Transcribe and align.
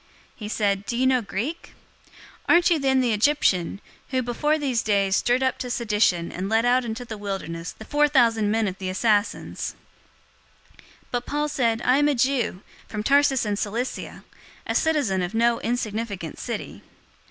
He 0.35 0.47
said, 0.49 0.87
"Do 0.87 0.97
you 0.97 1.05
know 1.05 1.21
Greek? 1.21 1.73
021:038 2.49 2.49
Aren't 2.49 2.69
you 2.71 2.79
then 2.79 3.01
the 3.01 3.11
Egyptian, 3.11 3.79
who 4.09 4.23
before 4.23 4.57
these 4.57 4.81
days 4.81 5.15
stirred 5.15 5.43
up 5.43 5.59
to 5.59 5.69
sedition 5.69 6.31
and 6.31 6.49
led 6.49 6.65
out 6.65 6.83
into 6.83 7.05
the 7.05 7.19
wilderness 7.19 7.73
the 7.77 7.85
four 7.85 8.07
thousand 8.07 8.49
men 8.49 8.67
of 8.67 8.79
the 8.79 8.89
Assassins?" 8.89 9.75
021:039 10.73 10.83
But 11.11 11.25
Paul 11.27 11.47
said, 11.47 11.81
"I 11.85 11.97
am 11.99 12.07
a 12.07 12.15
Jew, 12.15 12.63
from 12.87 13.03
Tarsus 13.03 13.45
in 13.45 13.57
Cilicia, 13.57 14.23
a 14.65 14.73
citizen 14.73 15.21
of 15.21 15.35
no 15.35 15.59
insignificant 15.61 16.39
city. 16.39 16.81